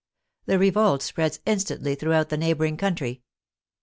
[0.47, 3.21] The revolt spreads instantly throughout the neighboring country.